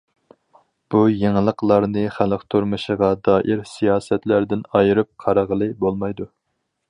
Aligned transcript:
بۇ 0.93 1.01
يېڭىلىقلارنى 1.23 2.05
خەلق 2.15 2.45
تۇرمۇشىغا 2.53 3.11
دائىر 3.29 3.61
سىياسەتلەردىن 3.73 4.67
ئايرىپ 4.79 5.11
قارىغىلى 5.27 5.69
بولمايدۇ. 5.85 6.31